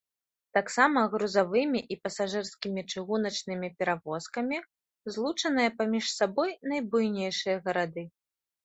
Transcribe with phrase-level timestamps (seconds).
[0.57, 4.57] Таксама грузавымі і пасажырскімі чыгуначнымі перавозкамі
[5.15, 8.03] злучаныя паміж сабой найбуйнейшыя гарады.